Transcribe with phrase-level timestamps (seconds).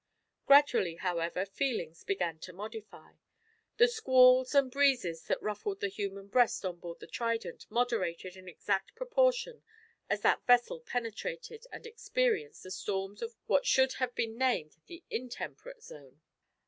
[0.47, 3.11] Gradually, however, feelings began to modify.
[3.77, 8.49] The squalls and breezes that ruffled the human breasts on board the Trident moderated in
[8.49, 9.61] exact proportion
[10.09, 15.03] as that vessel penetrated and experienced the storms of what should have been named the
[15.11, 16.19] in temperate zone.